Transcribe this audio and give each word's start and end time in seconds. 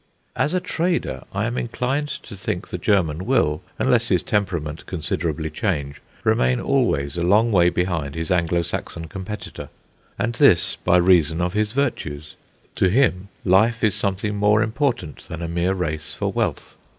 As 0.35 0.55
a 0.55 0.59
trader, 0.59 1.25
I 1.31 1.45
am 1.45 1.59
inclined 1.59 2.07
to 2.09 2.35
think 2.35 2.69
the 2.69 2.79
German 2.79 3.23
will, 3.23 3.61
unless 3.77 4.07
his 4.07 4.23
temperament 4.23 4.87
considerably 4.87 5.51
change, 5.51 6.01
remain 6.23 6.59
always 6.59 7.17
a 7.17 7.21
long 7.21 7.51
way 7.51 7.69
behind 7.69 8.15
his 8.15 8.31
Anglo 8.31 8.63
Saxon 8.63 9.07
competitor; 9.07 9.69
and 10.17 10.33
this 10.33 10.75
by 10.77 10.97
reason 10.97 11.39
of 11.39 11.53
his 11.53 11.73
virtues. 11.73 12.33
To 12.77 12.89
him 12.89 13.27
life 13.45 13.83
is 13.83 13.93
something 13.93 14.35
more 14.35 14.63
important 14.63 15.19
than 15.27 15.43
a 15.43 15.47
mere 15.47 15.75
race 15.75 16.15
for 16.15 16.31
wealth. 16.31 16.77